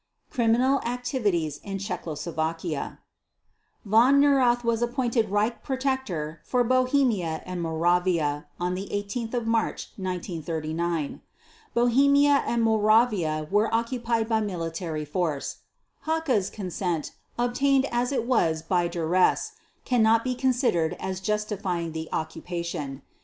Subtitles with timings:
[0.31, 2.97] Criminal Activities in Czechoslovakia
[3.85, 11.21] Von Neurath was appointed Reich Protector for Bohemia and Moravia on 18 March 1939.
[11.75, 15.57] Bohemia and Moravia were occupied by military force.
[16.07, 19.51] Hacha's consent, obtained as it was by duress,
[19.85, 23.03] cannot be considered as justifying the occupation.